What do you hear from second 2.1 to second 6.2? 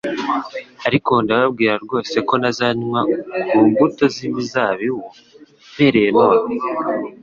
ko ntazanywa ku mbuto z'imizabibu, mpereye